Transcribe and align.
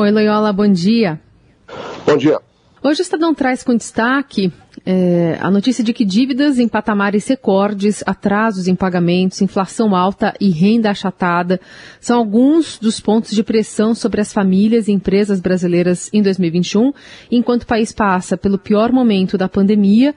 Oi, 0.00 0.12
Loyola, 0.12 0.52
bom 0.52 0.68
dia. 0.68 1.20
Bom 2.06 2.16
dia. 2.16 2.38
Hoje 2.84 3.00
o 3.00 3.02
Estadão 3.02 3.34
traz 3.34 3.64
com 3.64 3.74
destaque 3.74 4.52
é, 4.86 5.36
a 5.40 5.50
notícia 5.50 5.82
de 5.82 5.92
que 5.92 6.04
dívidas 6.04 6.60
em 6.60 6.68
patamares 6.68 7.26
recordes, 7.26 8.04
atrasos 8.06 8.68
em 8.68 8.76
pagamentos, 8.76 9.42
inflação 9.42 9.96
alta 9.96 10.32
e 10.40 10.50
renda 10.50 10.88
achatada 10.88 11.60
são 12.00 12.16
alguns 12.16 12.78
dos 12.78 13.00
pontos 13.00 13.32
de 13.32 13.42
pressão 13.42 13.92
sobre 13.92 14.20
as 14.20 14.32
famílias 14.32 14.86
e 14.86 14.92
empresas 14.92 15.40
brasileiras 15.40 16.08
em 16.12 16.22
2021, 16.22 16.92
enquanto 17.28 17.64
o 17.64 17.66
país 17.66 17.90
passa 17.90 18.36
pelo 18.36 18.56
pior 18.56 18.92
momento 18.92 19.36
da 19.36 19.48
pandemia 19.48 20.14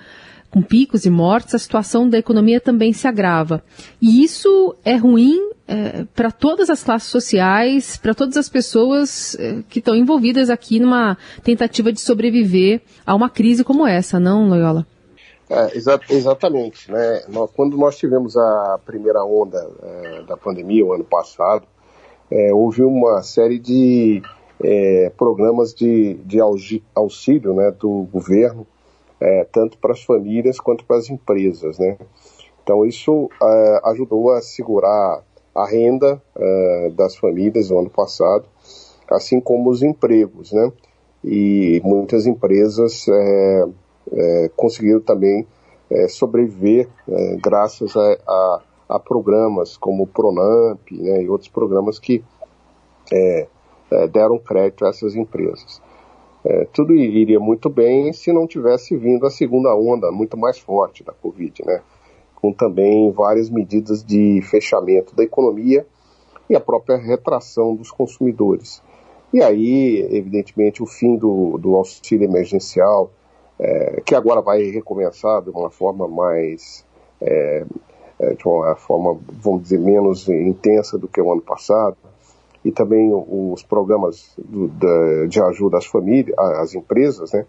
com 0.51 0.61
picos 0.61 1.05
e 1.05 1.09
mortes, 1.09 1.55
a 1.55 1.57
situação 1.57 2.07
da 2.07 2.19
economia 2.19 2.59
também 2.59 2.93
se 2.93 3.07
agrava. 3.07 3.63
E 3.99 4.21
isso 4.21 4.75
é 4.85 4.95
ruim 4.95 5.50
é, 5.67 6.05
para 6.13 6.31
todas 6.31 6.69
as 6.69 6.83
classes 6.83 7.09
sociais, 7.09 7.95
para 7.95 8.13
todas 8.13 8.35
as 8.35 8.49
pessoas 8.49 9.35
é, 9.39 9.63
que 9.69 9.79
estão 9.79 9.95
envolvidas 9.95 10.49
aqui 10.49 10.79
numa 10.79 11.17
tentativa 11.43 11.93
de 11.93 12.01
sobreviver 12.01 12.81
a 13.05 13.15
uma 13.15 13.29
crise 13.29 13.63
como 13.63 13.87
essa, 13.87 14.19
não, 14.19 14.49
Loyola? 14.49 14.85
É, 15.49 15.77
exa 15.77 15.99
exatamente. 16.09 16.91
Né? 16.91 17.23
Nós, 17.29 17.49
quando 17.55 17.77
nós 17.77 17.97
tivemos 17.97 18.35
a 18.35 18.79
primeira 18.85 19.23
onda 19.23 19.69
é, 19.83 20.23
da 20.23 20.35
pandemia, 20.35 20.85
o 20.85 20.93
ano 20.93 21.03
passado, 21.03 21.65
houve 22.53 22.81
uma 22.81 23.21
série 23.23 23.59
de 23.59 24.21
programas 25.17 25.73
de, 25.73 26.13
de 26.23 26.37
auxílio 26.95 27.53
né, 27.53 27.71
do 27.71 28.07
governo 28.09 28.65
tanto 29.51 29.77
para 29.77 29.91
as 29.91 30.01
famílias 30.01 30.57
quanto 30.57 30.85
para 30.85 30.95
as 30.95 31.09
empresas, 31.09 31.77
né? 31.77 31.97
Então 32.63 32.85
isso 32.85 33.29
ajudou 33.83 34.31
a 34.31 34.41
segurar 34.41 35.21
a 35.55 35.67
renda 35.67 36.21
é, 36.35 36.91
das 36.95 37.15
famílias 37.15 37.69
no 37.69 37.79
ano 37.79 37.89
passado, 37.89 38.45
assim 39.09 39.39
como 39.39 39.69
os 39.69 39.83
empregos, 39.83 40.51
né? 40.51 40.71
E 41.23 41.81
muitas 41.83 42.25
empresas 42.25 43.05
é, 43.07 43.65
é, 44.11 44.51
conseguiram 44.55 45.01
também 45.01 45.45
é, 45.89 46.07
sobreviver 46.07 46.87
graças 47.43 47.95
a, 47.95 48.17
a, 48.27 48.61
a, 48.89 48.99
programas 48.99 49.77
como 49.77 50.03
o 50.03 50.07
Pronamp 50.07 50.79
né, 50.91 51.21
e 51.21 51.29
outros 51.29 51.49
programas 51.49 51.99
que 51.99 52.23
deram 54.13 54.39
crédito 54.39 54.85
a 54.85 54.89
essas 54.89 55.15
empresas. 55.15 55.81
Tudo 56.71 56.95
iria 56.95 57.41
muito 57.41 57.69
bem 57.69 58.13
se 58.13 58.31
não 58.31 58.47
tivesse 58.47 58.95
vindo 58.95 59.27
a 59.27 59.29
segunda 59.29 59.75
onda 59.75 60.09
muito 60.13 60.37
mais 60.37 60.57
forte 60.57 61.03
da 61.03 61.11
Covid, 61.11 61.61
né? 61.65 61.81
Com 62.41 62.51
também 62.51 63.11
várias 63.11 63.49
medidas 63.49 64.03
de 64.03 64.41
fechamento 64.41 65.15
da 65.15 65.23
economia 65.23 65.85
e 66.49 66.55
a 66.55 66.59
própria 66.59 66.97
retração 66.97 67.75
dos 67.75 67.91
consumidores. 67.91 68.81
E 69.33 69.41
aí, 69.41 70.05
evidentemente, 70.11 70.83
o 70.83 70.85
fim 70.85 71.15
do, 71.15 71.57
do 71.57 71.75
auxílio 71.75 72.25
emergencial, 72.25 73.11
é, 73.59 74.01
que 74.05 74.15
agora 74.15 74.41
vai 74.41 74.63
recomeçar 74.63 75.41
de 75.41 75.49
uma 75.49 75.69
forma 75.69 76.07
mais. 76.07 76.85
É, 77.21 77.65
é 78.19 78.33
de 78.33 78.47
uma 78.47 78.75
forma, 78.75 79.19
vamos 79.31 79.63
dizer, 79.63 79.79
menos 79.79 80.27
intensa 80.27 80.97
do 80.97 81.07
que 81.07 81.21
o 81.21 81.31
ano 81.31 81.41
passado 81.41 81.97
e 82.63 82.71
também 82.71 83.11
os 83.11 83.63
programas 83.63 84.33
do, 84.37 84.67
da, 84.67 85.25
de 85.27 85.41
ajuda 85.41 85.77
às 85.77 85.85
famílias, 85.85 86.37
às 86.37 86.75
empresas, 86.75 87.31
né? 87.31 87.45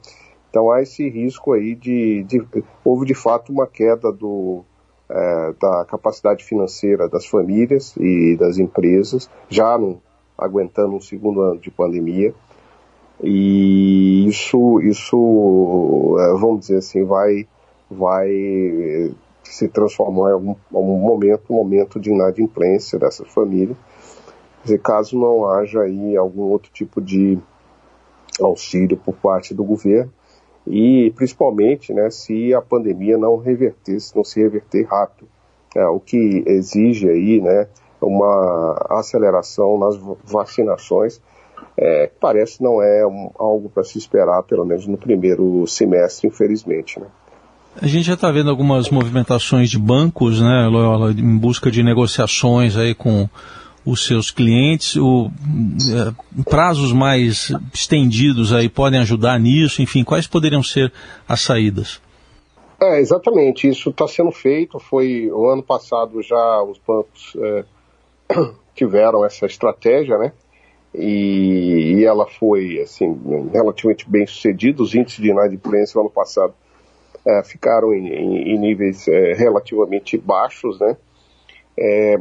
Então 0.49 0.71
há 0.71 0.83
esse 0.83 1.09
risco 1.09 1.53
aí 1.53 1.75
de, 1.75 2.25
de 2.25 2.43
houve 2.85 3.07
de 3.07 3.15
fato 3.15 3.53
uma 3.53 3.67
queda 3.67 4.13
do, 4.13 4.65
é, 5.13 5.55
da 5.61 5.85
capacidade 5.85 6.45
financeira 6.45 7.09
das 7.09 7.27
famílias 7.27 7.95
e 7.99 8.37
das 8.37 8.59
empresas, 8.59 9.29
já 9.49 9.77
no, 9.77 10.01
aguentando 10.37 10.95
um 10.97 11.01
segundo 11.01 11.43
ano 11.43 11.61
de 11.61 11.71
pandemia. 11.71 12.35
E 13.23 14.27
isso, 14.27 14.81
isso 14.81 16.17
é, 16.19 16.33
vamos 16.41 16.61
dizer 16.61 16.79
assim, 16.79 17.05
vai, 17.05 17.47
vai 17.91 18.29
se 19.45 19.69
transformar 19.69 20.31
em 20.31 20.33
algum, 20.33 20.55
algum 20.73 20.99
momento, 20.99 21.45
um 21.51 21.57
momento 21.57 22.01
de 22.01 22.11
inadimplência 22.11 22.99
dessas 22.99 23.29
famílias 23.29 23.77
dizer, 24.63 24.79
caso 24.79 25.19
não 25.19 25.47
haja 25.47 25.83
aí 25.83 26.17
algum 26.17 26.43
outro 26.43 26.71
tipo 26.73 27.01
de 27.01 27.39
auxílio 28.41 28.97
por 28.97 29.15
parte 29.15 29.53
do 29.53 29.65
governo 29.65 30.13
e 30.67 31.13
principalmente 31.17 31.93
né, 31.93 32.11
se 32.11 32.55
a 32.55 32.61
pandemia 32.61 33.19
não 33.19 33.37
reverter, 33.37 34.01
se 34.01 34.15
não 34.15 34.25
se 34.25 34.41
reverter 34.41 34.87
rápido, 34.87 35.29
é, 35.75 35.87
o 35.87 35.99
que 35.99 36.45
exige 36.47 37.09
aí 37.09 37.41
né, 37.41 37.67
uma 38.01 38.77
aceleração 38.91 39.79
nas 39.79 39.97
vacinações, 40.25 41.21
é, 41.77 42.11
parece 42.21 42.63
não 42.63 42.83
é 42.83 43.07
um, 43.07 43.31
algo 43.39 43.69
para 43.69 43.85
se 43.85 43.99
esperar, 43.99 44.43
pelo 44.43 44.65
menos 44.65 44.87
no 44.87 44.99
primeiro 44.99 45.67
semestre, 45.67 46.29
infelizmente. 46.29 47.01
Né. 47.01 47.07
A 47.81 47.87
gente 47.87 48.05
já 48.05 48.15
está 48.15 48.31
vendo 48.31 48.51
algumas 48.51 48.91
movimentações 48.91 49.71
de 49.71 49.79
bancos, 49.79 50.41
né, 50.41 50.69
Loyola, 50.71 51.13
em 51.13 51.39
busca 51.39 51.71
de 51.71 51.83
negociações 51.83 52.77
aí 52.77 52.95
com 52.95 53.29
os 53.85 54.07
seus 54.07 54.31
clientes, 54.31 54.97
o, 54.97 55.31
é, 55.91 56.43
prazos 56.45 56.93
mais 56.93 57.53
estendidos 57.75 58.53
aí 58.53 58.69
podem 58.69 59.01
ajudar 59.01 59.39
nisso, 59.39 59.83
enfim, 59.83 60.05
quais 60.05 60.27
poderiam 60.27 60.63
ser 60.63 60.93
as 61.29 61.41
saídas? 61.41 62.01
É, 62.81 63.01
exatamente, 63.01 63.69
isso 63.69 63.91
está 63.91 64.07
sendo 64.07 64.31
feito, 64.31 64.79
foi 64.79 65.31
o 65.31 65.49
ano 65.49 65.63
passado 65.63 66.23
já 66.23 66.63
os 66.63 66.79
bancos 66.79 67.37
é, 67.37 67.65
tiveram 68.75 69.25
essa 69.25 69.47
estratégia, 69.47 70.17
né, 70.17 70.33
e, 70.95 71.97
e, 71.97 72.05
ela 72.05 72.27
foi, 72.27 72.81
assim, 72.81 73.19
relativamente 73.53 74.09
bem 74.09 74.27
sucedida, 74.27 74.83
os 74.83 74.95
índices 74.95 75.23
de 75.23 75.31
inadimplência 75.31 75.97
no 75.97 76.03
ano 76.03 76.11
passado 76.11 76.55
é, 77.27 77.43
ficaram 77.43 77.95
em, 77.95 78.09
em, 78.09 78.55
em 78.55 78.59
níveis 78.59 79.07
relativamente 79.37 80.19
baixos, 80.19 80.79
né, 80.79 80.97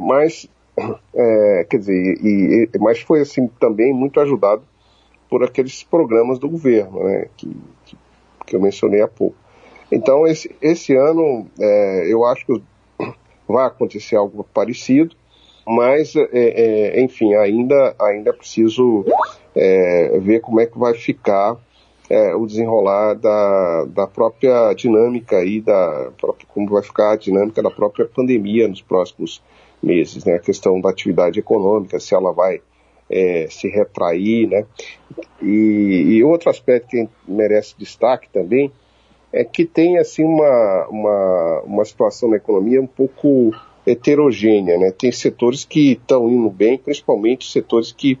mas 0.00 0.48
é, 1.14 1.66
quer 1.68 1.78
dizer, 1.78 2.18
e, 2.22 2.68
e, 2.74 2.78
mas 2.78 3.00
foi 3.00 3.20
assim 3.20 3.46
também 3.60 3.92
muito 3.92 4.20
ajudado 4.20 4.62
por 5.28 5.42
aqueles 5.42 5.82
programas 5.82 6.38
do 6.38 6.48
governo, 6.48 7.04
né, 7.04 7.26
que, 7.36 7.56
que, 7.86 7.96
que 8.46 8.56
eu 8.56 8.60
mencionei 8.60 9.00
há 9.00 9.08
pouco. 9.08 9.36
Então 9.90 10.26
esse, 10.26 10.54
esse 10.60 10.94
ano 10.94 11.46
é, 11.60 12.06
eu 12.12 12.24
acho 12.24 12.46
que 12.46 12.62
vai 13.48 13.66
acontecer 13.66 14.16
algo 14.16 14.44
parecido, 14.52 15.14
mas 15.66 16.14
é, 16.16 16.28
é 16.32 17.00
enfim 17.02 17.34
ainda 17.34 17.94
ainda 18.00 18.30
é 18.30 18.32
preciso 18.32 19.04
é, 19.54 20.18
ver 20.18 20.40
como 20.40 20.60
é 20.60 20.66
que 20.66 20.78
vai 20.78 20.92
ficar 20.94 21.56
é, 22.10 22.34
o 22.34 22.46
desenrolar 22.46 23.14
da, 23.14 23.84
da 23.86 24.06
própria 24.06 24.74
dinâmica 24.74 25.36
aí 25.36 25.60
da 25.60 26.10
como 26.48 26.68
vai 26.68 26.82
ficar 26.82 27.12
a 27.12 27.16
dinâmica 27.16 27.62
da 27.62 27.70
própria 27.70 28.06
pandemia 28.06 28.68
nos 28.68 28.82
próximos 28.82 29.42
meses, 29.82 30.24
né? 30.24 30.34
A 30.34 30.38
questão 30.38 30.80
da 30.80 30.90
atividade 30.90 31.40
econômica, 31.40 31.98
se 31.98 32.14
ela 32.14 32.32
vai 32.32 32.60
é, 33.10 33.46
se 33.50 33.68
retrair, 33.68 34.48
né? 34.48 34.64
E, 35.42 36.16
e, 36.16 36.24
outro 36.24 36.48
aspecto 36.48 36.88
que 36.88 37.08
merece 37.26 37.74
destaque 37.76 38.28
também 38.30 38.72
é 39.32 39.44
que 39.44 39.64
tem 39.64 39.98
assim 39.98 40.24
uma, 40.24 40.86
uma, 40.88 41.62
uma 41.64 41.84
situação 41.84 42.30
na 42.30 42.36
economia 42.36 42.80
um 42.80 42.86
pouco 42.86 43.52
heterogênea, 43.86 44.78
né? 44.78 44.92
Tem 44.92 45.10
setores 45.12 45.64
que 45.64 45.92
estão 45.92 46.30
indo 46.30 46.48
bem, 46.48 46.78
principalmente 46.78 47.50
setores 47.50 47.92
que 47.92 48.18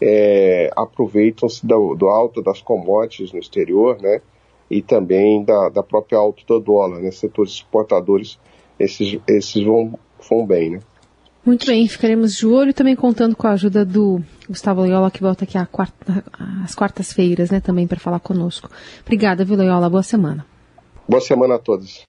é, 0.00 0.70
aproveitam-se 0.76 1.66
do, 1.66 1.94
do 1.94 2.08
alto 2.08 2.42
das 2.42 2.60
commodities 2.60 3.32
no 3.32 3.38
exterior, 3.38 4.00
né? 4.00 4.20
E 4.70 4.80
também 4.80 5.44
da, 5.44 5.68
da 5.68 5.82
própria 5.82 6.18
alta 6.18 6.42
do 6.46 6.60
dólar, 6.60 7.00
né? 7.00 7.10
Setores 7.10 7.52
exportadores, 7.52 8.38
esses, 8.78 9.20
esses 9.28 9.62
vão, 9.62 9.98
vão 10.28 10.46
bem, 10.46 10.70
né? 10.70 10.80
Muito 11.44 11.66
bem, 11.66 11.88
ficaremos 11.88 12.36
de 12.36 12.46
olho 12.46 12.72
também 12.72 12.94
contando 12.94 13.34
com 13.34 13.48
a 13.48 13.50
ajuda 13.50 13.84
do 13.84 14.22
Gustavo 14.48 14.80
Loyola, 14.80 15.10
que 15.10 15.20
volta 15.20 15.42
aqui 15.42 15.58
quarta, 15.66 16.24
às 16.62 16.72
quartas-feiras, 16.72 17.50
né, 17.50 17.60
também 17.60 17.86
para 17.86 17.98
falar 17.98 18.20
conosco. 18.20 18.70
Obrigada, 19.02 19.44
viu, 19.44 19.56
Loyola? 19.56 19.90
Boa 19.90 20.04
semana. 20.04 20.46
Boa 21.08 21.20
semana 21.20 21.56
a 21.56 21.58
todos. 21.58 22.00